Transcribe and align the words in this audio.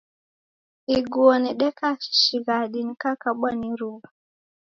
Iguo 0.97 1.33
nedeka 1.41 1.87
shighadi 2.19 2.79
nikikabwa 2.83 3.49
ni 3.59 3.67
iruw'a 3.71 4.07